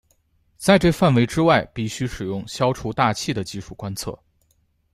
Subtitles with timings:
[0.57, 4.17] 在这范围之外必须使用消除大气的技术观测。